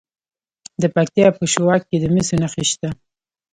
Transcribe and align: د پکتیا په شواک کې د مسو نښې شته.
د 0.81 0.83
پکتیا 0.95 1.27
په 1.37 1.43
شواک 1.53 1.81
کې 1.89 1.97
د 1.99 2.05
مسو 2.13 2.35
نښې 2.41 2.63
شته. 2.71 2.89